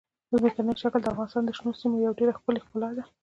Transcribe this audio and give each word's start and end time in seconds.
ځمکنی 0.39 0.73
شکل 0.83 0.99
د 1.01 1.07
افغانستان 1.13 1.43
د 1.45 1.51
شنو 1.57 1.71
سیمو 1.79 2.03
یوه 2.05 2.17
ډېره 2.19 2.33
ښکلې 2.37 2.63
ښکلا 2.65 2.89
ده. 2.97 3.03